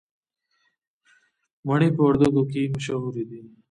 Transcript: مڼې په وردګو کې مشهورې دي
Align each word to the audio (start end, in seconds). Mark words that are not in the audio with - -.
مڼې 1.67 1.89
په 1.95 2.01
وردګو 2.07 2.43
کې 2.51 2.61
مشهورې 2.73 3.23
دي 3.29 3.39